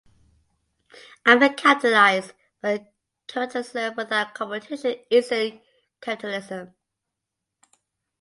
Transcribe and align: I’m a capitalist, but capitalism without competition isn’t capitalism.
I’m 1.27 1.43
a 1.43 1.53
capitalist, 1.53 2.33
but 2.59 2.91
capitalism 3.27 3.93
without 3.95 4.33
competition 4.33 4.95
isn’t 5.11 5.61
capitalism. 6.01 6.73